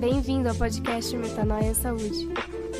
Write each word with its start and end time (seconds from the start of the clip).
Bem-vindo 0.00 0.48
ao 0.48 0.54
podcast 0.54 1.14
Metanoia 1.14 1.74
Saúde. 1.74 2.26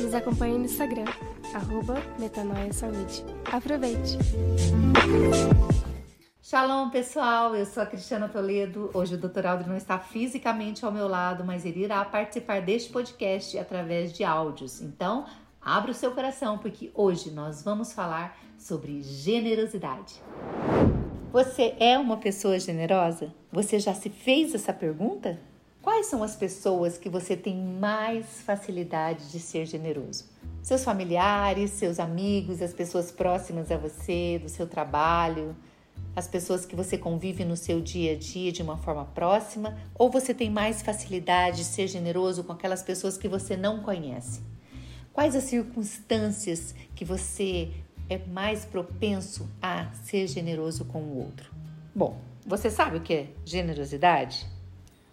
Nos 0.01 0.11
acompanhe 0.11 0.57
no 0.57 0.65
Instagram, 0.65 1.05
arroba 1.53 2.01
Metanoia 2.17 2.73
Saúde. 2.73 3.23
Aproveite! 3.45 4.17
Shalom, 6.41 6.89
pessoal! 6.89 7.55
Eu 7.55 7.67
sou 7.67 7.83
a 7.83 7.85
Cristiana 7.85 8.27
Toledo. 8.27 8.89
Hoje 8.91 9.13
o 9.13 9.17
Dr. 9.19 9.45
Aldo 9.45 9.69
não 9.69 9.77
está 9.77 9.99
fisicamente 9.99 10.83
ao 10.83 10.91
meu 10.91 11.07
lado, 11.07 11.43
mas 11.43 11.63
ele 11.63 11.83
irá 11.83 12.03
participar 12.03 12.59
deste 12.59 12.91
podcast 12.91 13.55
através 13.59 14.11
de 14.11 14.23
áudios. 14.23 14.81
Então, 14.81 15.25
abra 15.61 15.91
o 15.91 15.93
seu 15.93 16.15
coração, 16.15 16.57
porque 16.57 16.89
hoje 16.95 17.29
nós 17.29 17.61
vamos 17.61 17.93
falar 17.93 18.35
sobre 18.57 19.03
generosidade. 19.03 20.15
Você 21.31 21.75
é 21.79 21.99
uma 21.99 22.17
pessoa 22.17 22.57
generosa? 22.59 23.31
Você 23.51 23.79
já 23.79 23.93
se 23.93 24.09
fez 24.09 24.55
essa 24.55 24.73
pergunta? 24.73 25.50
Quais 26.01 26.09
são 26.09 26.23
as 26.23 26.35
pessoas 26.35 26.97
que 26.97 27.07
você 27.07 27.37
tem 27.37 27.55
mais 27.55 28.41
facilidade 28.41 29.29
de 29.29 29.39
ser 29.39 29.67
generoso? 29.67 30.25
Seus 30.63 30.83
familiares, 30.83 31.69
seus 31.69 31.99
amigos, 31.99 32.59
as 32.59 32.73
pessoas 32.73 33.11
próximas 33.11 33.69
a 33.69 33.77
você, 33.77 34.39
do 34.41 34.49
seu 34.49 34.65
trabalho, 34.65 35.55
as 36.15 36.27
pessoas 36.27 36.65
que 36.65 36.75
você 36.75 36.97
convive 36.97 37.45
no 37.45 37.55
seu 37.55 37.79
dia 37.79 38.13
a 38.13 38.15
dia 38.15 38.51
de 38.51 38.63
uma 38.63 38.77
forma 38.77 39.05
próxima? 39.05 39.77
Ou 39.93 40.09
você 40.09 40.33
tem 40.33 40.49
mais 40.49 40.81
facilidade 40.81 41.57
de 41.57 41.65
ser 41.65 41.85
generoso 41.85 42.43
com 42.43 42.53
aquelas 42.53 42.81
pessoas 42.81 43.15
que 43.15 43.27
você 43.27 43.55
não 43.55 43.83
conhece? 43.83 44.41
Quais 45.13 45.35
as 45.35 45.43
circunstâncias 45.43 46.73
que 46.95 47.05
você 47.05 47.69
é 48.09 48.17
mais 48.17 48.65
propenso 48.65 49.47
a 49.61 49.91
ser 50.03 50.25
generoso 50.25 50.83
com 50.83 50.99
o 50.99 51.19
outro? 51.19 51.53
Bom, 51.93 52.19
você 52.43 52.71
sabe 52.71 52.97
o 52.97 53.01
que 53.01 53.13
é 53.13 53.27
generosidade? 53.45 54.49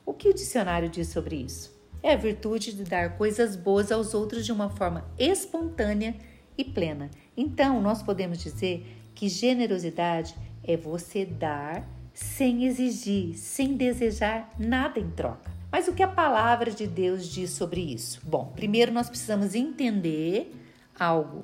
O 0.08 0.14
que 0.14 0.30
o 0.30 0.32
dicionário 0.32 0.88
diz 0.88 1.08
sobre 1.08 1.36
isso? 1.36 1.70
É 2.02 2.14
a 2.14 2.16
virtude 2.16 2.72
de 2.72 2.82
dar 2.82 3.18
coisas 3.18 3.54
boas 3.54 3.92
aos 3.92 4.14
outros 4.14 4.46
de 4.46 4.50
uma 4.50 4.70
forma 4.70 5.06
espontânea 5.18 6.16
e 6.56 6.64
plena. 6.64 7.10
Então, 7.36 7.78
nós 7.82 8.02
podemos 8.02 8.38
dizer 8.38 8.86
que 9.14 9.28
generosidade 9.28 10.34
é 10.64 10.78
você 10.78 11.26
dar 11.26 11.86
sem 12.14 12.64
exigir, 12.64 13.36
sem 13.36 13.74
desejar 13.74 14.50
nada 14.58 14.98
em 14.98 15.10
troca. 15.10 15.52
Mas 15.70 15.88
o 15.88 15.92
que 15.92 16.02
a 16.02 16.08
palavra 16.08 16.70
de 16.70 16.86
Deus 16.86 17.28
diz 17.28 17.50
sobre 17.50 17.82
isso? 17.82 18.18
Bom, 18.24 18.50
primeiro 18.56 18.90
nós 18.90 19.10
precisamos 19.10 19.54
entender 19.54 20.56
algo. 20.98 21.42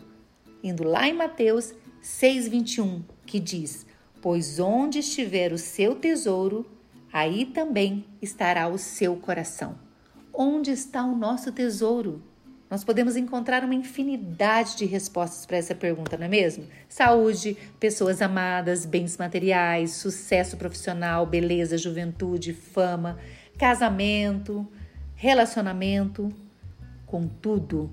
Indo 0.62 0.84
lá 0.84 1.06
em 1.06 1.12
Mateus 1.12 1.74
6:21, 2.00 3.02
que 3.26 3.38
diz: 3.38 3.84
"Pois 4.22 4.58
onde 4.58 5.00
estiver 5.00 5.52
o 5.52 5.58
seu 5.58 5.94
tesouro, 5.96 6.73
aí 7.14 7.46
também 7.46 8.04
estará 8.20 8.66
o 8.66 8.76
seu 8.76 9.14
coração. 9.14 9.78
Onde 10.32 10.72
está 10.72 11.04
o 11.04 11.14
nosso 11.14 11.52
tesouro? 11.52 12.20
Nós 12.68 12.82
podemos 12.82 13.14
encontrar 13.14 13.62
uma 13.62 13.74
infinidade 13.76 14.76
de 14.76 14.84
respostas 14.84 15.46
para 15.46 15.56
essa 15.56 15.76
pergunta, 15.76 16.16
não 16.16 16.26
é 16.26 16.28
mesmo? 16.28 16.66
Saúde, 16.88 17.56
pessoas 17.78 18.20
amadas, 18.20 18.84
bens 18.84 19.16
materiais, 19.16 19.92
sucesso 19.92 20.56
profissional, 20.56 21.24
beleza, 21.24 21.78
juventude, 21.78 22.52
fama, 22.52 23.16
casamento, 23.56 24.66
relacionamento. 25.14 26.34
Contudo, 27.06 27.92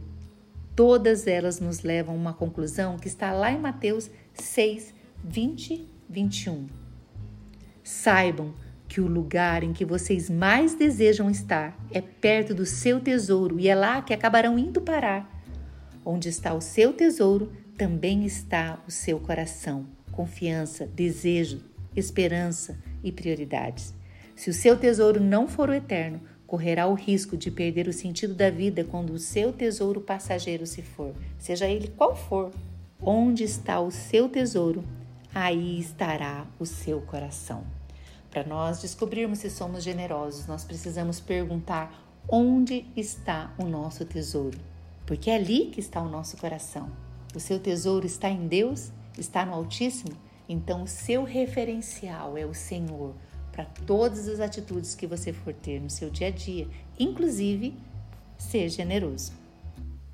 todas 0.75 1.27
elas 1.27 1.59
nos 1.59 1.83
levam 1.83 2.15
a 2.15 2.17
uma 2.17 2.33
conclusão 2.33 2.97
que 2.97 3.07
está 3.07 3.31
lá 3.31 3.51
em 3.51 3.59
Mateus 3.59 4.09
6, 4.33 4.95
20, 5.23 5.87
21. 6.09 6.65
Saibam 7.83 8.55
que 8.91 8.99
o 8.99 9.07
lugar 9.07 9.63
em 9.63 9.71
que 9.71 9.85
vocês 9.85 10.29
mais 10.29 10.75
desejam 10.75 11.29
estar 11.29 11.73
é 11.91 12.01
perto 12.01 12.53
do 12.53 12.65
seu 12.65 12.99
tesouro 12.99 13.57
e 13.57 13.69
é 13.69 13.73
lá 13.73 14.01
que 14.01 14.13
acabarão 14.13 14.59
indo 14.59 14.81
parar. 14.81 15.41
Onde 16.03 16.27
está 16.27 16.53
o 16.53 16.59
seu 16.59 16.91
tesouro, 16.91 17.53
também 17.77 18.25
está 18.25 18.83
o 18.85 18.91
seu 18.91 19.17
coração, 19.17 19.87
confiança, 20.11 20.85
desejo, 20.85 21.63
esperança 21.95 22.77
e 23.01 23.13
prioridades. 23.13 23.93
Se 24.35 24.49
o 24.49 24.53
seu 24.53 24.75
tesouro 24.75 25.21
não 25.21 25.47
for 25.47 25.69
o 25.69 25.73
eterno, 25.73 26.19
correrá 26.45 26.85
o 26.85 26.93
risco 26.93 27.37
de 27.37 27.49
perder 27.49 27.87
o 27.87 27.93
sentido 27.93 28.33
da 28.33 28.49
vida 28.49 28.83
quando 28.83 29.11
o 29.11 29.19
seu 29.19 29.53
tesouro 29.53 30.01
passageiro 30.01 30.65
se 30.65 30.81
for, 30.81 31.15
seja 31.39 31.65
ele 31.65 31.87
qual 31.95 32.13
for. 32.13 32.51
Onde 33.01 33.45
está 33.45 33.79
o 33.79 33.89
seu 33.89 34.27
tesouro, 34.27 34.83
aí 35.33 35.79
estará 35.79 36.45
o 36.59 36.65
seu 36.65 36.99
coração. 36.99 37.63
Para 38.31 38.45
nós 38.45 38.79
descobrirmos 38.79 39.39
se 39.39 39.49
somos 39.49 39.83
generosos, 39.83 40.47
nós 40.47 40.63
precisamos 40.63 41.19
perguntar 41.19 41.93
onde 42.29 42.85
está 42.95 43.53
o 43.57 43.65
nosso 43.65 44.05
tesouro, 44.05 44.57
porque 45.05 45.29
é 45.29 45.35
ali 45.35 45.65
que 45.65 45.81
está 45.81 46.01
o 46.01 46.07
nosso 46.07 46.37
coração. 46.37 46.89
O 47.35 47.39
seu 47.41 47.59
tesouro 47.59 48.05
está 48.05 48.29
em 48.29 48.47
Deus? 48.47 48.89
Está 49.17 49.45
no 49.45 49.53
Altíssimo? 49.53 50.15
Então, 50.47 50.83
o 50.83 50.87
seu 50.87 51.25
referencial 51.25 52.37
é 52.37 52.45
o 52.45 52.53
Senhor 52.53 53.13
para 53.51 53.65
todas 53.65 54.29
as 54.29 54.39
atitudes 54.39 54.95
que 54.95 55.05
você 55.05 55.33
for 55.33 55.53
ter 55.53 55.81
no 55.81 55.89
seu 55.89 56.09
dia 56.09 56.27
a 56.27 56.31
dia, 56.31 56.69
inclusive 56.97 57.77
ser 58.37 58.69
generoso. 58.69 59.33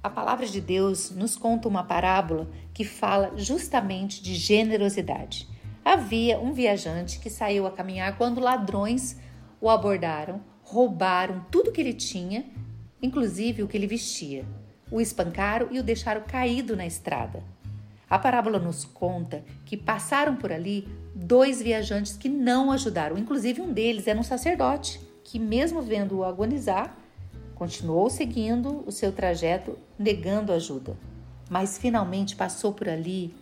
A 0.01 0.09
palavra 0.09 0.47
de 0.47 0.59
Deus 0.59 1.11
nos 1.11 1.35
conta 1.35 1.67
uma 1.67 1.83
parábola 1.83 2.49
que 2.73 2.83
fala 2.83 3.33
justamente 3.37 4.23
de 4.23 4.33
generosidade. 4.33 5.47
Havia 5.89 6.37
um 6.37 6.51
viajante 6.51 7.17
que 7.17 7.29
saiu 7.29 7.65
a 7.65 7.71
caminhar 7.71 8.17
quando 8.17 8.41
ladrões 8.41 9.15
o 9.61 9.69
abordaram, 9.69 10.41
roubaram 10.61 11.45
tudo 11.49 11.71
que 11.71 11.79
ele 11.79 11.93
tinha, 11.93 12.43
inclusive 13.01 13.63
o 13.63 13.69
que 13.69 13.77
ele 13.77 13.87
vestia. 13.87 14.43
O 14.91 14.99
espancaram 14.99 15.69
e 15.71 15.79
o 15.79 15.83
deixaram 15.83 16.23
caído 16.27 16.75
na 16.75 16.85
estrada. 16.85 17.41
A 18.09 18.19
parábola 18.19 18.59
nos 18.59 18.83
conta 18.83 19.45
que 19.65 19.77
passaram 19.77 20.35
por 20.35 20.51
ali 20.51 20.85
dois 21.15 21.61
viajantes 21.61 22.17
que 22.17 22.27
não 22.27 22.69
ajudaram, 22.69 23.17
inclusive 23.17 23.61
um 23.61 23.71
deles 23.71 24.07
era 24.07 24.19
um 24.19 24.23
sacerdote, 24.23 24.99
que, 25.23 25.39
mesmo 25.39 25.81
vendo-o 25.81 26.25
agonizar, 26.25 26.97
continuou 27.55 28.09
seguindo 28.09 28.83
o 28.85 28.91
seu 28.91 29.13
trajeto, 29.13 29.79
negando 29.97 30.51
ajuda. 30.51 30.97
Mas 31.49 31.77
finalmente 31.77 32.35
passou 32.35 32.73
por 32.73 32.89
ali 32.89 33.33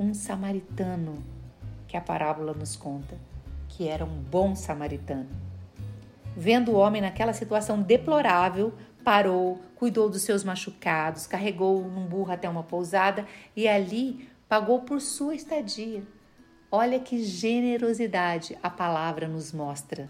um 0.00 0.12
samaritano 0.12 1.35
a 1.96 2.00
parábola 2.00 2.52
nos 2.52 2.76
conta, 2.76 3.16
que 3.68 3.88
era 3.88 4.04
um 4.04 4.22
bom 4.22 4.54
samaritano. 4.54 5.28
Vendo 6.36 6.72
o 6.72 6.76
homem 6.76 7.00
naquela 7.00 7.32
situação 7.32 7.80
deplorável, 7.80 8.72
parou, 9.02 9.60
cuidou 9.76 10.10
dos 10.10 10.22
seus 10.22 10.44
machucados, 10.44 11.26
carregou 11.26 11.82
num 11.82 12.06
burro 12.06 12.32
até 12.32 12.48
uma 12.48 12.62
pousada 12.62 13.26
e 13.54 13.66
ali 13.66 14.28
pagou 14.48 14.80
por 14.80 15.00
sua 15.00 15.34
estadia. 15.34 16.02
Olha 16.70 16.98
que 16.98 17.22
generosidade 17.22 18.58
a 18.62 18.68
palavra 18.68 19.28
nos 19.28 19.52
mostra. 19.52 20.08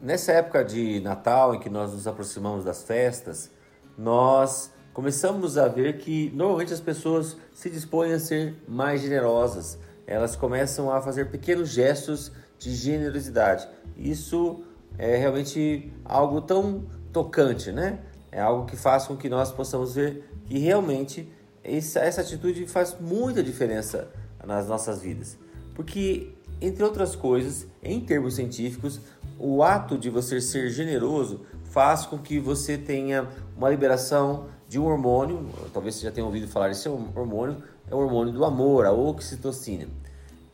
Nessa 0.00 0.32
época 0.32 0.64
de 0.64 1.00
Natal, 1.00 1.54
em 1.54 1.60
que 1.60 1.68
nós 1.68 1.92
nos 1.92 2.06
aproximamos 2.06 2.64
das 2.64 2.82
festas, 2.82 3.50
nós 3.96 4.72
começamos 4.92 5.58
a 5.58 5.68
ver 5.68 5.98
que 5.98 6.30
normalmente 6.34 6.72
as 6.72 6.80
pessoas 6.80 7.36
se 7.52 7.68
dispõem 7.68 8.12
a 8.12 8.18
ser 8.18 8.56
mais 8.66 9.02
generosas, 9.02 9.78
elas 10.08 10.34
começam 10.34 10.90
a 10.90 11.02
fazer 11.02 11.30
pequenos 11.30 11.68
gestos 11.68 12.32
de 12.58 12.74
generosidade. 12.74 13.68
Isso 13.94 14.64
é 14.96 15.16
realmente 15.16 15.92
algo 16.02 16.40
tão 16.40 16.86
tocante, 17.12 17.70
né? 17.70 17.98
É 18.32 18.40
algo 18.40 18.64
que 18.64 18.74
faz 18.74 19.06
com 19.06 19.16
que 19.16 19.28
nós 19.28 19.52
possamos 19.52 19.94
ver 19.94 20.26
que 20.46 20.58
realmente 20.58 21.30
essa, 21.62 22.00
essa 22.00 22.22
atitude 22.22 22.66
faz 22.66 22.96
muita 22.98 23.42
diferença 23.42 24.08
nas 24.44 24.66
nossas 24.66 25.02
vidas. 25.02 25.36
Porque, 25.74 26.32
entre 26.58 26.82
outras 26.82 27.14
coisas, 27.14 27.66
em 27.82 28.00
termos 28.00 28.36
científicos, 28.36 29.00
o 29.38 29.62
ato 29.62 29.98
de 29.98 30.08
você 30.08 30.40
ser 30.40 30.70
generoso 30.70 31.42
faz 31.64 32.06
com 32.06 32.16
que 32.18 32.40
você 32.40 32.78
tenha 32.78 33.28
uma 33.54 33.68
liberação 33.68 34.46
de 34.66 34.78
um 34.78 34.86
hormônio, 34.86 35.48
talvez 35.72 35.96
você 35.96 36.04
já 36.04 36.10
tenha 36.10 36.26
ouvido 36.26 36.48
falar 36.48 36.68
desse 36.68 36.88
hormônio, 36.88 37.62
é 37.90 37.94
o 37.94 37.98
hormônio 37.98 38.32
do 38.32 38.44
amor, 38.44 38.86
a 38.86 38.92
oxitocina. 38.92 39.86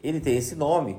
Ele 0.02 0.20
tem 0.20 0.36
esse 0.36 0.54
nome, 0.54 0.98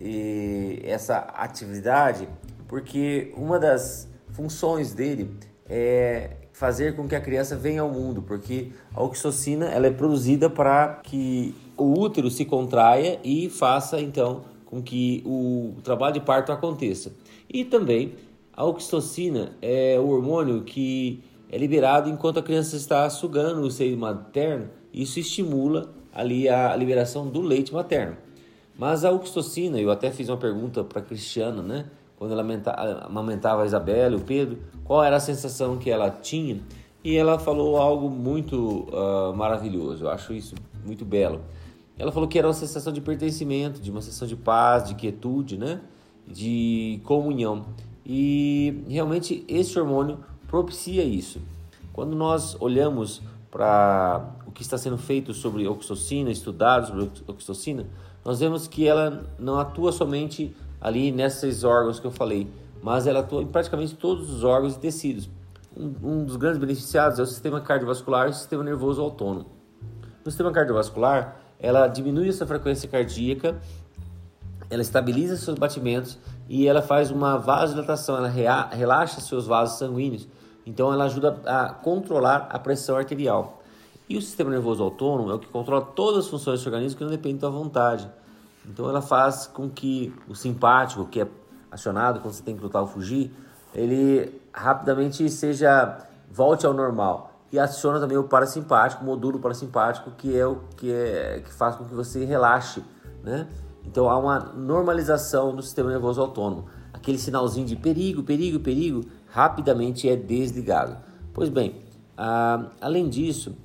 e 0.00 0.80
essa 0.84 1.18
atividade, 1.18 2.28
porque 2.68 3.32
uma 3.36 3.58
das 3.58 4.08
funções 4.32 4.92
dele 4.92 5.30
é 5.68 6.36
fazer 6.52 6.96
com 6.96 7.06
que 7.06 7.14
a 7.14 7.20
criança 7.20 7.56
venha 7.56 7.82
ao 7.82 7.90
mundo, 7.90 8.22
porque 8.22 8.72
a 8.94 9.02
oxitocina 9.02 9.66
ela 9.66 9.86
é 9.86 9.90
produzida 9.90 10.48
para 10.48 11.00
que 11.02 11.54
o 11.76 11.98
útero 11.98 12.30
se 12.30 12.44
contraia 12.44 13.18
e 13.22 13.50
faça 13.50 14.00
então 14.00 14.44
com 14.64 14.82
que 14.82 15.22
o 15.24 15.74
trabalho 15.82 16.14
de 16.14 16.20
parto 16.20 16.50
aconteça. 16.52 17.12
E 17.48 17.64
também 17.64 18.14
a 18.52 18.64
oxitocina 18.64 19.52
é 19.60 19.98
o 19.98 20.08
hormônio 20.08 20.62
que 20.62 21.22
é 21.50 21.58
liberado 21.58 22.08
enquanto 22.08 22.40
a 22.40 22.42
criança 22.42 22.76
está 22.76 23.08
sugando 23.08 23.60
o 23.60 23.70
seio 23.70 23.96
materno, 23.96 24.68
isso 24.96 25.20
estimula 25.20 25.94
ali 26.12 26.48
a 26.48 26.74
liberação 26.74 27.28
do 27.28 27.42
leite 27.42 27.72
materno. 27.72 28.16
Mas 28.78 29.04
a 29.04 29.10
oxitocina, 29.10 29.78
eu 29.78 29.90
até 29.90 30.10
fiz 30.10 30.28
uma 30.28 30.36
pergunta 30.36 30.82
para 30.82 31.00
a 31.00 31.02
Cristiana, 31.02 31.62
né? 31.62 31.86
quando 32.18 32.32
ela 32.32 32.44
amamentava 33.04 33.62
a 33.62 33.66
Isabela 33.66 34.14
e 34.14 34.18
o 34.18 34.24
Pedro, 34.24 34.58
qual 34.84 35.04
era 35.04 35.16
a 35.16 35.20
sensação 35.20 35.76
que 35.76 35.90
ela 35.90 36.10
tinha. 36.10 36.60
E 37.04 37.14
ela 37.14 37.38
falou 37.38 37.76
algo 37.76 38.08
muito 38.08 38.88
uh, 38.88 39.36
maravilhoso, 39.36 40.04
eu 40.04 40.10
acho 40.10 40.32
isso 40.32 40.54
muito 40.84 41.04
belo. 41.04 41.42
Ela 41.98 42.10
falou 42.10 42.28
que 42.28 42.38
era 42.38 42.46
uma 42.46 42.54
sensação 42.54 42.92
de 42.92 43.00
pertencimento, 43.00 43.80
de 43.80 43.90
uma 43.90 44.02
sensação 44.02 44.26
de 44.26 44.36
paz, 44.36 44.88
de 44.88 44.94
quietude, 44.94 45.56
né? 45.56 45.80
de 46.26 47.00
comunhão. 47.04 47.66
E 48.04 48.82
realmente 48.88 49.44
esse 49.48 49.78
hormônio 49.78 50.18
propicia 50.48 51.04
isso. 51.04 51.40
Quando 51.92 52.14
nós 52.14 52.56
olhamos 52.60 53.22
para 53.50 54.35
que 54.56 54.62
está 54.62 54.78
sendo 54.78 54.96
feito 54.96 55.34
sobre 55.34 55.68
oxitocina, 55.68 56.30
estudados 56.30 56.88
sobre 56.88 57.10
oxitocina, 57.26 57.86
nós 58.24 58.40
vemos 58.40 58.66
que 58.66 58.88
ela 58.88 59.26
não 59.38 59.58
atua 59.58 59.92
somente 59.92 60.56
ali 60.80 61.12
nesses 61.12 61.62
órgãos 61.62 62.00
que 62.00 62.06
eu 62.06 62.10
falei, 62.10 62.50
mas 62.82 63.06
ela 63.06 63.20
atua 63.20 63.42
em 63.42 63.46
praticamente 63.46 63.94
todos 63.94 64.32
os 64.32 64.44
órgãos 64.44 64.74
e 64.74 64.78
tecidos. 64.78 65.28
Um, 65.76 65.92
um 66.02 66.24
dos 66.24 66.36
grandes 66.36 66.58
beneficiados 66.58 67.18
é 67.18 67.22
o 67.22 67.26
sistema 67.26 67.60
cardiovascular 67.60 68.28
e 68.28 68.30
o 68.30 68.32
sistema 68.32 68.64
nervoso 68.64 69.02
autônomo. 69.02 69.44
No 70.24 70.30
sistema 70.30 70.50
cardiovascular, 70.50 71.36
ela 71.60 71.86
diminui 71.86 72.30
essa 72.30 72.46
frequência 72.46 72.88
cardíaca, 72.88 73.60
ela 74.70 74.80
estabiliza 74.80 75.36
seus 75.36 75.58
batimentos 75.58 76.18
e 76.48 76.66
ela 76.66 76.80
faz 76.80 77.10
uma 77.10 77.36
vasodilatação, 77.36 78.16
ela 78.16 78.28
relaxa 78.70 79.20
seus 79.20 79.46
vasos 79.46 79.78
sanguíneos. 79.78 80.26
Então 80.64 80.90
ela 80.90 81.04
ajuda 81.04 81.42
a 81.44 81.68
controlar 81.68 82.48
a 82.50 82.58
pressão 82.58 82.96
arterial. 82.96 83.62
E 84.08 84.16
o 84.16 84.22
sistema 84.22 84.50
nervoso 84.50 84.82
autônomo 84.82 85.30
é 85.30 85.34
o 85.34 85.38
que 85.38 85.48
controla 85.48 85.82
todas 85.82 86.24
as 86.24 86.30
funções 86.30 86.62
do 86.62 86.66
organismo 86.66 86.98
que 86.98 87.04
não 87.04 87.10
dependem 87.10 87.38
da 87.38 87.48
vontade. 87.48 88.08
Então 88.64 88.88
ela 88.88 89.02
faz 89.02 89.46
com 89.46 89.68
que 89.68 90.14
o 90.28 90.34
simpático, 90.34 91.06
que 91.06 91.20
é 91.20 91.28
acionado 91.70 92.20
quando 92.20 92.34
você 92.34 92.42
tem 92.42 92.56
que 92.56 92.62
lutar 92.62 92.82
ou 92.82 92.88
fugir, 92.88 93.32
ele 93.74 94.40
rapidamente 94.52 95.28
seja 95.28 96.06
volte 96.30 96.66
ao 96.66 96.72
normal 96.72 97.32
e 97.52 97.58
aciona 97.58 98.00
também 98.00 98.16
o 98.16 98.24
parasimpático, 98.24 99.02
o 99.02 99.06
modúlo 99.06 99.38
parasimpático, 99.38 100.10
que 100.12 100.36
é 100.36 100.46
o 100.46 100.60
que 100.76 100.92
é 100.92 101.42
que 101.44 101.52
faz 101.52 101.76
com 101.76 101.84
que 101.84 101.94
você 101.94 102.24
relaxe, 102.24 102.82
né? 103.22 103.48
Então 103.84 104.08
há 104.08 104.18
uma 104.18 104.38
normalização 104.38 105.54
do 105.54 105.62
sistema 105.62 105.90
nervoso 105.90 106.20
autônomo. 106.20 106.66
Aquele 106.92 107.18
sinalzinho 107.18 107.66
de 107.66 107.76
perigo, 107.76 108.22
perigo, 108.22 108.58
perigo, 108.58 109.04
rapidamente 109.28 110.08
é 110.08 110.16
desligado. 110.16 110.96
Pois 111.32 111.48
bem, 111.48 111.82
ah, 112.16 112.66
além 112.80 113.08
disso, 113.08 113.56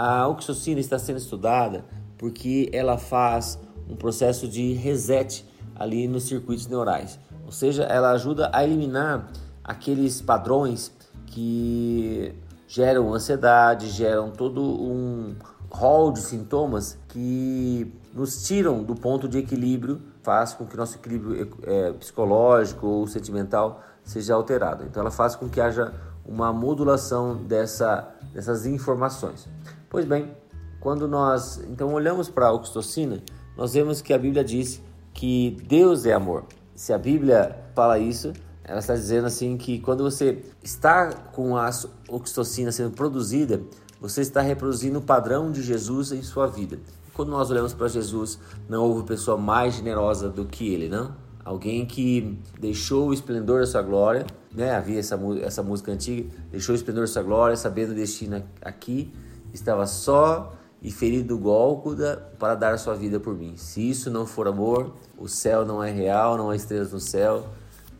a 0.00 0.26
oxitocina 0.26 0.80
está 0.80 0.98
sendo 0.98 1.18
estudada 1.18 1.84
porque 2.16 2.70
ela 2.72 2.96
faz 2.96 3.58
um 3.86 3.94
processo 3.94 4.48
de 4.48 4.72
reset 4.72 5.44
ali 5.74 6.08
nos 6.08 6.22
circuitos 6.22 6.66
neurais. 6.66 7.18
Ou 7.44 7.52
seja, 7.52 7.82
ela 7.82 8.12
ajuda 8.12 8.48
a 8.50 8.64
eliminar 8.64 9.30
aqueles 9.62 10.22
padrões 10.22 10.90
que 11.26 12.34
geram 12.66 13.12
ansiedade, 13.12 13.90
geram 13.90 14.30
todo 14.30 14.62
um 14.62 15.36
rol 15.70 16.12
de 16.12 16.20
sintomas 16.20 16.96
que 17.08 17.92
nos 18.14 18.46
tiram 18.46 18.82
do 18.82 18.94
ponto 18.94 19.28
de 19.28 19.36
equilíbrio, 19.36 20.00
faz 20.22 20.54
com 20.54 20.64
que 20.64 20.78
nosso 20.78 20.96
equilíbrio 20.96 21.58
é, 21.64 21.92
psicológico 21.92 22.86
ou 22.86 23.06
sentimental 23.06 23.82
seja 24.02 24.32
alterado. 24.32 24.82
Então 24.84 25.02
ela 25.02 25.10
faz 25.10 25.36
com 25.36 25.46
que 25.46 25.60
haja 25.60 25.92
uma 26.24 26.54
modulação 26.54 27.36
dessa, 27.36 28.08
dessas 28.32 28.64
informações. 28.64 29.46
Pois 29.90 30.04
bem, 30.04 30.30
quando 30.78 31.08
nós 31.08 31.60
então 31.68 31.92
olhamos 31.92 32.30
para 32.30 32.46
a 32.46 32.52
oxitocina, 32.52 33.20
nós 33.56 33.74
vemos 33.74 34.00
que 34.00 34.14
a 34.14 34.18
Bíblia 34.18 34.44
diz 34.44 34.80
que 35.12 35.58
Deus 35.66 36.06
é 36.06 36.12
amor. 36.12 36.44
Se 36.76 36.92
a 36.92 36.98
Bíblia 36.98 37.56
fala 37.74 37.98
isso, 37.98 38.32
ela 38.62 38.78
está 38.78 38.94
dizendo 38.94 39.26
assim 39.26 39.56
que 39.56 39.80
quando 39.80 40.04
você 40.04 40.44
está 40.62 41.12
com 41.12 41.56
a 41.56 41.68
oxitocina 42.08 42.70
sendo 42.70 42.92
produzida, 42.92 43.60
você 44.00 44.20
está 44.20 44.40
reproduzindo 44.40 45.00
o 45.00 45.02
padrão 45.02 45.50
de 45.50 45.60
Jesus 45.60 46.12
em 46.12 46.22
sua 46.22 46.46
vida. 46.46 46.78
Quando 47.12 47.30
nós 47.30 47.50
olhamos 47.50 47.74
para 47.74 47.88
Jesus, 47.88 48.38
não 48.68 48.84
houve 48.84 49.02
pessoa 49.02 49.36
mais 49.36 49.74
generosa 49.74 50.28
do 50.28 50.46
que 50.46 50.72
ele, 50.72 50.88
não? 50.88 51.16
Alguém 51.44 51.84
que 51.84 52.38
deixou 52.60 53.08
o 53.08 53.12
esplendor 53.12 53.58
da 53.58 53.66
sua 53.66 53.82
glória, 53.82 54.24
né? 54.54 54.72
Havia 54.72 55.00
essa, 55.00 55.18
essa 55.42 55.64
música 55.64 55.90
antiga, 55.90 56.30
deixou 56.48 56.74
o 56.74 56.76
esplendor 56.76 57.02
da 57.02 57.08
sua 57.08 57.24
glória, 57.24 57.56
sabendo 57.56 57.90
o 57.90 57.94
destino 57.94 58.40
aqui, 58.62 59.12
estava 59.52 59.86
só 59.86 60.52
e 60.82 60.90
ferido 60.90 61.28
do 61.28 61.38
Gólgota 61.38 62.32
para 62.38 62.54
dar 62.54 62.78
sua 62.78 62.94
vida 62.94 63.20
por 63.20 63.34
mim. 63.34 63.56
Se 63.56 63.88
isso 63.88 64.10
não 64.10 64.26
for 64.26 64.48
amor, 64.48 64.94
o 65.18 65.28
céu 65.28 65.64
não 65.64 65.82
é 65.82 65.90
real, 65.90 66.36
não 66.36 66.50
há 66.50 66.56
estrelas 66.56 66.92
no 66.92 67.00
céu, 67.00 67.46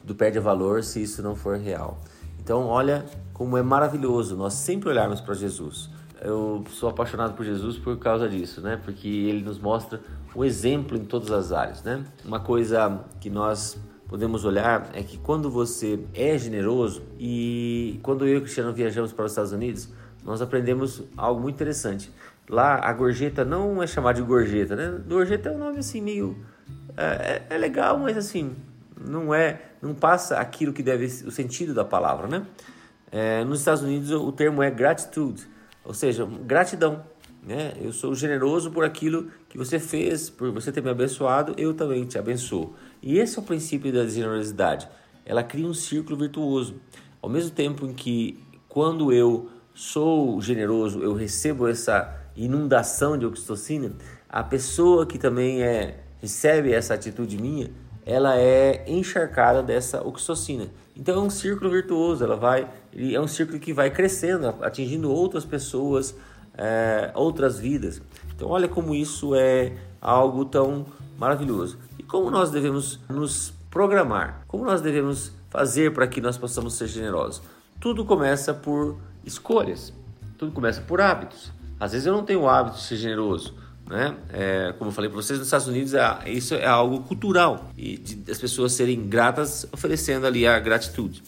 tudo 0.00 0.14
perde 0.14 0.38
valor 0.38 0.82
se 0.82 1.02
isso 1.02 1.22
não 1.22 1.36
for 1.36 1.58
real. 1.58 2.00
Então, 2.38 2.66
olha 2.66 3.04
como 3.34 3.56
é 3.56 3.62
maravilhoso 3.62 4.36
nós 4.36 4.54
sempre 4.54 4.88
olharmos 4.88 5.20
para 5.20 5.34
Jesus. 5.34 5.90
Eu 6.22 6.64
sou 6.70 6.88
apaixonado 6.88 7.34
por 7.34 7.44
Jesus 7.44 7.78
por 7.78 7.98
causa 7.98 8.28
disso, 8.28 8.60
né? 8.60 8.78
Porque 8.82 9.08
ele 9.08 9.42
nos 9.42 9.58
mostra 9.58 10.00
o 10.34 10.44
exemplo 10.44 10.96
em 10.96 11.04
todas 11.04 11.30
as 11.30 11.52
áreas, 11.52 11.82
né? 11.82 12.04
Uma 12.24 12.40
coisa 12.40 13.02
que 13.20 13.30
nós 13.30 13.78
podemos 14.06 14.44
olhar 14.44 14.90
é 14.92 15.02
que 15.02 15.16
quando 15.16 15.50
você 15.50 16.04
é 16.12 16.36
generoso 16.36 17.02
e 17.18 17.98
quando 18.02 18.26
eu 18.26 18.34
e 18.34 18.36
o 18.38 18.40
Cristiano 18.42 18.72
viajamos 18.72 19.12
para 19.12 19.24
os 19.24 19.32
Estados 19.32 19.52
Unidos, 19.52 19.88
nós 20.24 20.42
aprendemos 20.42 21.02
algo 21.16 21.40
muito 21.40 21.54
interessante. 21.54 22.10
Lá 22.48 22.80
a 22.82 22.92
gorjeta 22.92 23.44
não 23.44 23.82
é 23.82 23.86
chamada 23.86 24.20
de 24.20 24.26
gorjeta, 24.26 24.74
né? 24.74 25.00
Gorjeta 25.06 25.48
é 25.48 25.52
um 25.52 25.58
nome 25.58 25.78
assim 25.78 26.00
meio 26.00 26.36
é, 26.96 27.04
é, 27.50 27.54
é 27.54 27.58
legal, 27.58 27.98
mas 27.98 28.16
assim 28.16 28.56
não 29.00 29.32
é, 29.32 29.60
não 29.80 29.94
passa 29.94 30.36
aquilo 30.36 30.72
que 30.72 30.82
deve 30.82 31.06
o 31.06 31.30
sentido 31.30 31.72
da 31.72 31.84
palavra, 31.84 32.26
né? 32.26 32.46
É, 33.10 33.44
nos 33.44 33.60
Estados 33.60 33.82
Unidos 33.82 34.10
o 34.10 34.30
termo 34.30 34.62
é 34.62 34.70
gratitude, 34.70 35.46
ou 35.84 35.94
seja, 35.94 36.26
gratidão. 36.44 37.02
Né? 37.42 37.72
Eu 37.80 37.92
sou 37.92 38.14
generoso 38.14 38.70
por 38.70 38.84
aquilo 38.84 39.30
que 39.48 39.56
você 39.56 39.78
fez, 39.78 40.28
por 40.28 40.52
você 40.52 40.70
ter 40.70 40.82
me 40.82 40.90
abençoado, 40.90 41.54
eu 41.56 41.72
também 41.72 42.04
te 42.04 42.18
abençoo. 42.18 42.74
E 43.02 43.18
esse 43.18 43.38
é 43.38 43.42
o 43.42 43.44
princípio 43.44 43.90
da 43.92 44.06
generosidade. 44.06 44.86
Ela 45.24 45.42
cria 45.42 45.66
um 45.66 45.72
círculo 45.72 46.18
virtuoso. 46.18 46.76
Ao 47.22 47.30
mesmo 47.30 47.50
tempo 47.50 47.86
em 47.86 47.94
que, 47.94 48.38
quando 48.68 49.12
eu 49.12 49.48
sou 49.80 50.38
generoso, 50.42 51.02
eu 51.02 51.14
recebo 51.14 51.66
essa 51.66 52.14
inundação 52.36 53.16
de 53.16 53.24
oxitocina, 53.24 53.90
a 54.28 54.42
pessoa 54.42 55.06
que 55.06 55.18
também 55.18 55.62
é 55.62 56.00
recebe 56.20 56.70
essa 56.70 56.92
atitude 56.92 57.40
minha, 57.40 57.70
ela 58.04 58.38
é 58.38 58.84
encharcada 58.86 59.62
dessa 59.62 60.06
oxitocina. 60.06 60.68
Então 60.94 61.14
é 61.14 61.18
um 61.22 61.30
círculo 61.30 61.70
virtuoso, 61.70 62.22
ela 62.22 62.36
vai, 62.36 62.68
é 62.94 63.18
um 63.18 63.26
círculo 63.26 63.58
que 63.58 63.72
vai 63.72 63.90
crescendo, 63.90 64.54
atingindo 64.60 65.10
outras 65.10 65.46
pessoas, 65.46 66.14
é, 66.58 67.10
outras 67.14 67.58
vidas. 67.58 68.02
Então 68.36 68.48
olha 68.50 68.68
como 68.68 68.94
isso 68.94 69.34
é 69.34 69.72
algo 69.98 70.44
tão 70.44 70.84
maravilhoso. 71.18 71.78
E 71.98 72.02
como 72.02 72.30
nós 72.30 72.50
devemos 72.50 73.00
nos 73.08 73.54
programar? 73.70 74.44
Como 74.46 74.62
nós 74.62 74.82
devemos 74.82 75.32
fazer 75.48 75.94
para 75.94 76.06
que 76.06 76.20
nós 76.20 76.36
possamos 76.36 76.74
ser 76.74 76.86
generosos? 76.86 77.40
Tudo 77.80 78.04
começa 78.04 78.52
por 78.52 78.98
escolhas. 79.24 79.92
Tudo 80.38 80.52
começa 80.52 80.80
por 80.80 81.00
hábitos. 81.00 81.52
Às 81.78 81.92
vezes 81.92 82.06
eu 82.06 82.12
não 82.12 82.24
tenho 82.24 82.40
o 82.40 82.48
hábito 82.48 82.76
de 82.76 82.82
ser 82.82 82.96
generoso, 82.96 83.54
né? 83.86 84.14
É, 84.32 84.74
como 84.78 84.90
eu 84.90 84.94
falei 84.94 85.08
para 85.08 85.16
vocês, 85.16 85.38
nos 85.38 85.48
Estados 85.48 85.66
Unidos 85.66 85.94
é, 85.94 86.30
isso 86.30 86.54
é 86.54 86.66
algo 86.66 87.00
cultural 87.00 87.70
e 87.76 87.96
de, 87.96 88.30
as 88.30 88.38
pessoas 88.38 88.72
serem 88.72 89.08
gratas 89.08 89.66
oferecendo 89.72 90.26
ali 90.26 90.46
a 90.46 90.58
gratitude. 90.58 91.22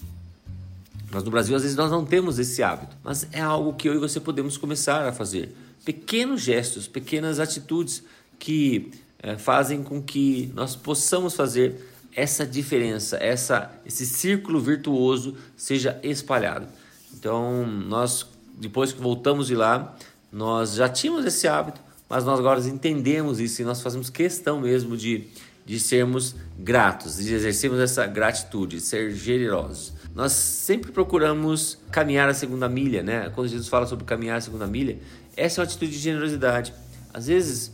Nós 1.10 1.24
no 1.24 1.30
Brasil 1.30 1.56
às 1.56 1.62
vezes 1.62 1.76
nós 1.76 1.90
não 1.90 2.04
temos 2.04 2.38
esse 2.38 2.62
hábito, 2.62 2.96
mas 3.02 3.26
é 3.32 3.40
algo 3.40 3.74
que 3.74 3.88
eu 3.88 3.94
e 3.94 3.98
você 3.98 4.20
podemos 4.20 4.56
começar 4.56 5.06
a 5.06 5.12
fazer. 5.12 5.54
Pequenos 5.84 6.42
gestos, 6.42 6.86
pequenas 6.86 7.40
atitudes 7.40 8.02
que 8.38 8.92
é, 9.22 9.36
fazem 9.36 9.82
com 9.82 10.02
que 10.02 10.50
nós 10.54 10.76
possamos 10.76 11.34
fazer 11.34 11.88
essa 12.14 12.44
diferença, 12.44 13.16
essa, 13.16 13.70
esse 13.86 14.04
círculo 14.04 14.60
virtuoso 14.60 15.34
seja 15.56 15.98
espalhado. 16.02 16.66
Então, 17.14 17.66
nós, 17.66 18.26
depois 18.58 18.92
que 18.92 19.00
voltamos 19.00 19.46
de 19.46 19.54
lá, 19.54 19.94
nós 20.32 20.74
já 20.74 20.88
tínhamos 20.88 21.24
esse 21.24 21.46
hábito, 21.46 21.80
mas 22.08 22.24
nós 22.24 22.38
agora 22.38 22.60
entendemos 22.60 23.40
isso 23.40 23.62
e 23.62 23.64
nós 23.64 23.80
fazemos 23.80 24.10
questão 24.10 24.60
mesmo 24.60 24.96
de, 24.96 25.28
de 25.64 25.78
sermos 25.78 26.34
gratos, 26.58 27.16
de 27.16 27.34
exercermos 27.34 27.80
essa 27.80 28.06
gratitude, 28.06 28.76
de 28.76 28.82
ser 28.82 29.12
generosos. 29.12 29.92
Nós 30.14 30.32
sempre 30.32 30.92
procuramos 30.92 31.78
caminhar 31.90 32.28
a 32.28 32.34
segunda 32.34 32.68
milha, 32.68 33.02
né? 33.02 33.30
Quando 33.34 33.48
Jesus 33.48 33.68
fala 33.68 33.86
sobre 33.86 34.04
caminhar 34.04 34.36
a 34.36 34.40
segunda 34.40 34.66
milha, 34.66 34.98
essa 35.36 35.60
é 35.60 35.62
uma 35.62 35.66
atitude 35.66 35.90
de 35.90 35.98
generosidade. 35.98 36.74
Às 37.14 37.26
vezes, 37.26 37.72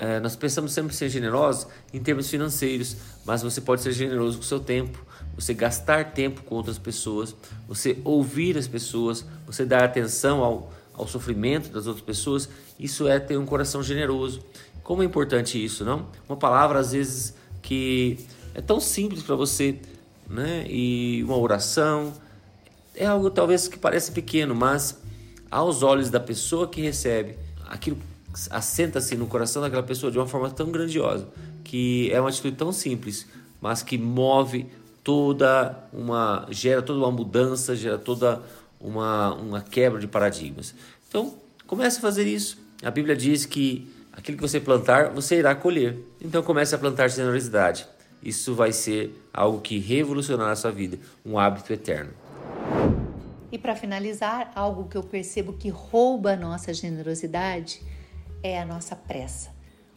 é, 0.00 0.18
nós 0.18 0.34
pensamos 0.34 0.72
sempre 0.72 0.94
ser 0.94 1.08
generosos 1.08 1.68
em 1.94 2.00
termos 2.00 2.28
financeiros, 2.28 2.96
mas 3.24 3.42
você 3.42 3.60
pode 3.60 3.82
ser 3.82 3.92
generoso 3.92 4.38
com 4.38 4.42
o 4.42 4.46
seu 4.46 4.58
tempo, 4.58 5.04
você 5.36 5.54
gastar 5.54 6.12
tempo 6.12 6.42
com 6.42 6.56
outras 6.56 6.78
pessoas, 6.78 7.36
você 7.68 7.98
ouvir 8.04 8.58
as 8.58 8.66
pessoas, 8.66 9.24
você 9.46 9.64
dar 9.64 9.84
atenção 9.84 10.42
ao, 10.42 10.72
ao 10.94 11.06
sofrimento 11.06 11.70
das 11.70 11.86
outras 11.86 12.04
pessoas, 12.04 12.48
isso 12.78 13.06
é 13.06 13.20
ter 13.20 13.36
um 13.36 13.46
coração 13.46 13.82
generoso. 13.82 14.42
Como 14.82 15.02
é 15.02 15.06
importante 15.06 15.62
isso, 15.62 15.84
não? 15.84 16.08
Uma 16.28 16.36
palavra 16.36 16.80
às 16.80 16.90
vezes 16.90 17.34
que 17.62 18.18
é 18.54 18.60
tão 18.60 18.80
simples 18.80 19.22
para 19.22 19.36
você 19.36 19.78
né? 20.30 20.64
E 20.68 21.22
uma 21.24 21.36
oração 21.36 22.14
é 22.94 23.04
algo 23.04 23.28
talvez 23.30 23.66
que 23.66 23.76
parece 23.76 24.12
pequeno, 24.12 24.54
mas 24.54 24.96
aos 25.50 25.82
olhos 25.82 26.08
da 26.08 26.20
pessoa 26.20 26.68
que 26.68 26.80
recebe, 26.80 27.36
aquilo 27.66 27.98
assenta-se 28.50 29.16
no 29.16 29.26
coração 29.26 29.62
daquela 29.62 29.82
pessoa 29.82 30.10
de 30.10 30.18
uma 30.18 30.26
forma 30.26 30.50
tão 30.50 30.70
grandiosa, 30.70 31.28
que 31.64 32.10
é 32.12 32.20
uma 32.20 32.28
atitude 32.28 32.56
tão 32.56 32.72
simples, 32.72 33.26
mas 33.60 33.82
que 33.82 33.98
move 33.98 34.66
toda 35.02 35.76
uma 35.92 36.46
gera 36.50 36.82
toda 36.82 36.98
uma 37.00 37.10
mudança, 37.10 37.74
gera 37.74 37.98
toda 37.98 38.42
uma, 38.80 39.34
uma 39.34 39.60
quebra 39.60 40.00
de 40.00 40.06
paradigmas. 40.06 40.74
Então, 41.08 41.34
comece 41.66 41.98
a 41.98 42.00
fazer 42.00 42.26
isso. 42.26 42.58
A 42.82 42.90
Bíblia 42.90 43.16
diz 43.16 43.44
que 43.44 43.90
aquilo 44.12 44.36
que 44.38 44.42
você 44.42 44.60
plantar, 44.60 45.10
você 45.10 45.38
irá 45.38 45.54
colher. 45.54 45.98
Então, 46.20 46.42
comece 46.42 46.74
a 46.74 46.78
plantar 46.78 47.08
generosidade. 47.08 47.86
Isso 48.22 48.54
vai 48.54 48.72
ser 48.72 49.28
algo 49.32 49.60
que 49.60 49.78
revolucionará 49.78 50.52
a 50.52 50.56
sua 50.56 50.70
vida, 50.70 50.98
um 51.24 51.38
hábito 51.38 51.72
eterno. 51.72 52.12
E 53.52 53.58
para 53.58 53.74
finalizar, 53.74 54.52
algo 54.54 54.88
que 54.88 54.96
eu 54.96 55.02
percebo 55.02 55.54
que 55.54 55.68
rouba 55.68 56.32
a 56.32 56.36
nossa 56.36 56.72
generosidade 56.72 57.82
é 58.42 58.60
a 58.60 58.64
nossa 58.64 58.94
pressa. 58.94 59.50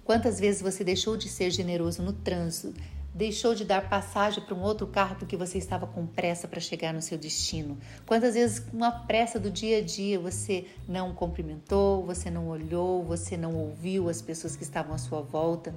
Quantas 0.04 0.40
vezes 0.40 0.62
você 0.62 0.84
deixou 0.84 1.16
de 1.16 1.30
ser 1.30 1.50
generoso 1.50 2.02
no 2.04 2.12
trânsito, 2.12 2.74
deixou 3.14 3.54
de 3.54 3.64
dar 3.64 3.90
passagem 3.90 4.44
para 4.44 4.56
um 4.56 4.62
outro 4.62 4.88
carro 4.88 5.16
porque 5.16 5.38
você 5.38 5.58
estava 5.58 5.86
com 5.86 6.06
pressa 6.06 6.48
para 6.48 6.60
chegar 6.60 6.94
no 6.94 7.02
seu 7.02 7.18
destino? 7.18 7.78
Quantas 8.06 8.34
vezes, 8.34 8.60
com 8.60 8.76
uma 8.76 8.92
pressa 8.92 9.40
do 9.40 9.52
dia 9.52 9.78
a 9.78 9.82
dia, 9.82 10.20
você 10.20 10.66
não 10.88 11.14
cumprimentou, 11.14 12.06
você 12.06 12.30
não 12.30 12.48
olhou, 12.48 13.04
você 13.04 13.38
não 13.38 13.56
ouviu 13.56 14.10
as 14.10 14.22
pessoas 14.22 14.56
que 14.56 14.64
estavam 14.64 14.94
à 14.94 14.98
sua 14.98 15.22
volta? 15.22 15.74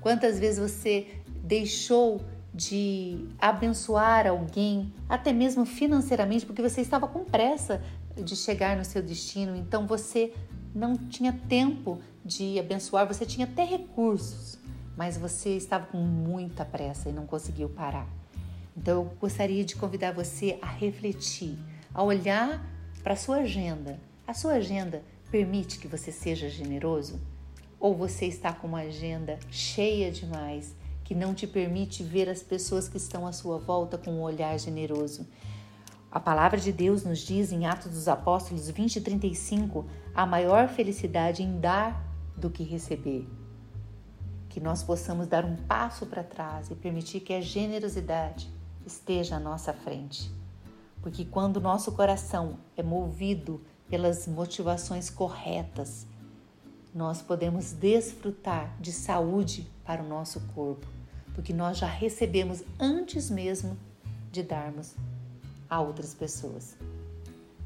Quantas 0.00 0.40
vezes 0.40 0.58
você 0.58 1.06
deixou 1.44 2.20
de 2.54 3.28
abençoar 3.38 4.26
alguém, 4.26 4.92
até 5.08 5.32
mesmo 5.32 5.64
financeiramente, 5.64 6.44
porque 6.44 6.60
você 6.60 6.80
estava 6.80 7.06
com 7.06 7.24
pressa 7.24 7.82
de 8.16 8.36
chegar 8.36 8.76
no 8.76 8.84
seu 8.84 9.02
destino, 9.02 9.56
então 9.56 9.86
você 9.86 10.34
não 10.74 10.96
tinha 10.96 11.32
tempo 11.32 12.00
de 12.24 12.58
abençoar, 12.58 13.06
você 13.06 13.26
tinha 13.26 13.46
até 13.46 13.64
recursos, 13.64 14.58
mas 14.96 15.16
você 15.16 15.56
estava 15.56 15.86
com 15.86 15.98
muita 15.98 16.64
pressa 16.64 17.08
e 17.08 17.12
não 17.12 17.26
conseguiu 17.26 17.68
parar. 17.68 18.08
Então 18.76 19.02
eu 19.02 19.04
gostaria 19.20 19.64
de 19.64 19.76
convidar 19.76 20.12
você 20.12 20.58
a 20.62 20.66
refletir, 20.66 21.58
a 21.92 22.02
olhar 22.02 22.64
para 23.02 23.14
a 23.14 23.16
sua 23.16 23.38
agenda. 23.38 24.00
A 24.26 24.32
sua 24.32 24.54
agenda 24.54 25.02
permite 25.30 25.78
que 25.78 25.88
você 25.88 26.12
seja 26.12 26.48
generoso? 26.48 27.20
Ou 27.78 27.94
você 27.94 28.26
está 28.26 28.52
com 28.52 28.66
uma 28.66 28.80
agenda 28.80 29.38
cheia 29.50 30.10
demais 30.10 30.74
que 31.04 31.14
não 31.14 31.34
te 31.34 31.46
permite 31.46 32.02
ver 32.02 32.28
as 32.28 32.42
pessoas 32.42 32.88
que 32.88 32.96
estão 32.96 33.26
à 33.26 33.32
sua 33.32 33.58
volta 33.58 33.98
com 33.98 34.12
um 34.12 34.22
olhar 34.22 34.58
generoso. 34.58 35.26
A 36.12 36.20
palavra 36.20 36.60
de 36.60 36.70
Deus 36.70 37.04
nos 37.04 37.20
diz 37.20 37.52
em 37.52 37.64
Atos 37.64 37.92
dos 37.92 38.06
Apóstolos 38.06 38.68
20 38.68 38.96
e 38.96 39.00
35 39.00 39.86
a 40.14 40.26
maior 40.26 40.68
felicidade 40.68 41.42
em 41.42 41.58
dar 41.58 42.04
do 42.36 42.50
que 42.50 42.62
receber. 42.62 43.26
Que 44.50 44.60
nós 44.60 44.82
possamos 44.82 45.26
dar 45.26 45.42
um 45.42 45.56
passo 45.56 46.04
para 46.04 46.22
trás 46.22 46.70
e 46.70 46.74
permitir 46.74 47.20
que 47.20 47.32
a 47.32 47.40
generosidade 47.40 48.46
esteja 48.84 49.36
à 49.36 49.40
nossa 49.40 49.72
frente. 49.72 50.30
Porque 51.00 51.24
quando 51.24 51.62
nosso 51.62 51.90
coração 51.92 52.58
é 52.76 52.82
movido 52.82 53.62
pelas 53.88 54.28
motivações 54.28 55.08
corretas, 55.08 56.06
nós 56.94 57.22
podemos 57.22 57.72
desfrutar 57.72 58.76
de 58.78 58.92
saúde 58.92 59.66
para 59.82 60.02
o 60.02 60.06
nosso 60.06 60.40
corpo, 60.54 60.86
porque 61.34 61.54
nós 61.54 61.78
já 61.78 61.86
recebemos 61.86 62.62
antes 62.78 63.30
mesmo 63.30 63.78
de 64.30 64.42
darmos 64.42 64.94
a 65.72 65.80
outras 65.80 66.12
pessoas. 66.12 66.76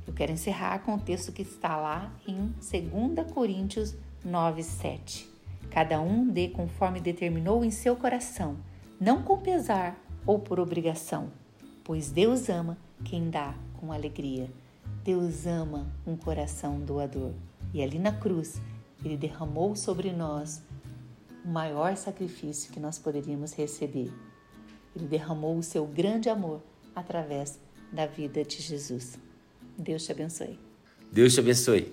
Eu 0.07 0.15
quero 0.15 0.31
encerrar 0.31 0.79
com 0.85 0.95
o 0.95 1.01
texto 1.01 1.33
que 1.33 1.43
está 1.43 1.77
lá 1.77 2.13
em 2.25 2.55
2 2.61 3.33
Coríntios 3.33 3.97
9, 4.25 4.63
7. 4.63 5.29
Cada 5.69 6.01
um 6.01 6.29
dê 6.29 6.47
conforme 6.47 7.01
determinou 7.01 7.65
em 7.65 7.73
seu 7.73 7.97
coração, 7.97 8.59
não 9.01 9.25
com 9.25 9.41
pesar 9.41 10.01
ou 10.25 10.39
por 10.39 10.61
obrigação, 10.61 11.33
pois 11.83 12.13
Deus 12.13 12.49
ama 12.49 12.79
quem 13.05 13.29
dá 13.29 13.53
com 13.81 13.93
alegria. 13.93 14.49
Deus 15.03 15.45
ama 15.45 15.93
um 16.07 16.17
coração 16.17 16.79
doador. 16.79 17.33
E 17.75 17.83
ali 17.83 17.99
na 17.99 18.13
cruz, 18.13 18.63
ele 19.05 19.17
derramou 19.17 19.75
sobre 19.75 20.13
nós 20.13 20.63
o 21.45 21.49
maior 21.49 21.97
sacrifício 21.97 22.73
que 22.73 22.79
nós 22.79 23.01
poderíamos 23.01 23.53
receber. 23.53 24.13
Ele 24.95 25.09
derramou 25.09 25.59
o 25.59 25.63
seu 25.63 25.85
grande 25.85 26.29
amor 26.29 26.63
através 26.95 27.66
da 27.93 28.07
vida 28.07 28.45
de 28.45 28.61
Jesus. 28.61 29.19
Deus 29.79 30.05
te 30.05 30.13
abençoe. 30.13 30.59
Deus 31.13 31.35
te 31.35 31.41
abençoe. 31.41 31.93